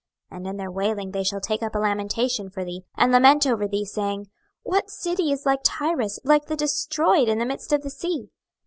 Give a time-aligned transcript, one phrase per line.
[0.31, 3.45] 26:027:032 And in their wailing they shall take up a lamentation for thee, and lament
[3.45, 4.31] over thee, saying,
[4.63, 8.31] What city is like Tyrus, like the destroyed in the midst of the sea?